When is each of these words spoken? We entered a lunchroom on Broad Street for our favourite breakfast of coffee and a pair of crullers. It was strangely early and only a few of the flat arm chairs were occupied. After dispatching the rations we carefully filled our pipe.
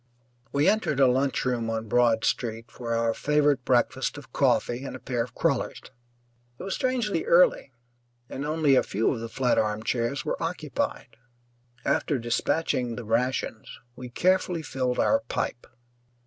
We 0.51 0.67
entered 0.67 0.99
a 0.99 1.05
lunchroom 1.05 1.69
on 1.69 1.87
Broad 1.87 2.25
Street 2.25 2.71
for 2.71 2.95
our 2.95 3.13
favourite 3.13 3.63
breakfast 3.63 4.17
of 4.17 4.33
coffee 4.33 4.83
and 4.83 4.95
a 4.95 4.99
pair 4.99 5.23
of 5.23 5.35
crullers. 5.35 5.79
It 6.57 6.63
was 6.63 6.73
strangely 6.73 7.23
early 7.25 7.71
and 8.27 8.43
only 8.43 8.73
a 8.73 8.81
few 8.81 9.11
of 9.11 9.19
the 9.19 9.29
flat 9.29 9.59
arm 9.59 9.83
chairs 9.83 10.25
were 10.25 10.41
occupied. 10.41 11.17
After 11.85 12.17
dispatching 12.17 12.95
the 12.95 13.05
rations 13.05 13.77
we 13.95 14.09
carefully 14.09 14.63
filled 14.63 14.97
our 14.97 15.19
pipe. 15.27 15.67